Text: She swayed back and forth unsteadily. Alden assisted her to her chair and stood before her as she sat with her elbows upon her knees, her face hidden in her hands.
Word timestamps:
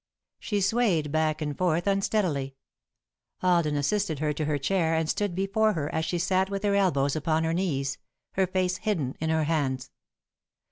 She 0.39 0.61
swayed 0.61 1.11
back 1.11 1.43
and 1.43 1.55
forth 1.55 1.85
unsteadily. 1.85 2.55
Alden 3.43 3.75
assisted 3.75 4.17
her 4.17 4.33
to 4.33 4.45
her 4.45 4.57
chair 4.57 4.95
and 4.95 5.07
stood 5.07 5.35
before 5.35 5.73
her 5.73 5.93
as 5.93 6.05
she 6.05 6.17
sat 6.17 6.49
with 6.49 6.63
her 6.63 6.73
elbows 6.73 7.15
upon 7.15 7.43
her 7.43 7.53
knees, 7.53 7.99
her 8.31 8.47
face 8.47 8.77
hidden 8.77 9.13
in 9.19 9.29
her 9.29 9.43
hands. 9.43 9.91